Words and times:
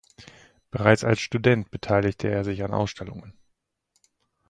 Bereits 0.71 1.03
als 1.03 1.19
Student 1.21 1.69
beteiligte 1.69 2.27
er 2.27 2.43
sich 2.43 2.63
an 2.63 2.73
Ausstellungen. 2.73 3.37